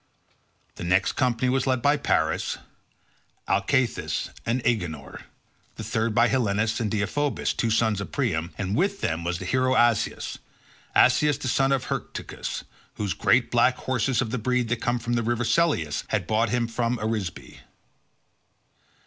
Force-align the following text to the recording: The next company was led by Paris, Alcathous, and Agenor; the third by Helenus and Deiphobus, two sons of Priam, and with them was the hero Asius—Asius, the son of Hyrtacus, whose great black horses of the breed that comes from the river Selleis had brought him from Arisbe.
The 0.77 0.83
next 0.83 1.11
company 1.11 1.47
was 1.47 1.67
led 1.67 1.83
by 1.83 1.95
Paris, 1.95 2.57
Alcathous, 3.47 4.31
and 4.47 4.59
Agenor; 4.65 5.21
the 5.75 5.83
third 5.83 6.15
by 6.15 6.27
Helenus 6.27 6.79
and 6.79 6.89
Deiphobus, 6.89 7.53
two 7.55 7.69
sons 7.69 8.01
of 8.01 8.11
Priam, 8.11 8.51
and 8.57 8.75
with 8.75 9.01
them 9.01 9.23
was 9.23 9.37
the 9.37 9.45
hero 9.45 9.75
Asius—Asius, 9.77 11.37
the 11.37 11.47
son 11.47 11.71
of 11.71 11.85
Hyrtacus, 11.89 12.63
whose 12.95 13.13
great 13.13 13.51
black 13.51 13.75
horses 13.77 14.23
of 14.23 14.31
the 14.31 14.39
breed 14.39 14.69
that 14.69 14.81
comes 14.81 15.03
from 15.03 15.13
the 15.13 15.21
river 15.21 15.43
Selleis 15.43 16.03
had 16.07 16.25
brought 16.25 16.49
him 16.49 16.65
from 16.67 16.97
Arisbe. 16.97 17.57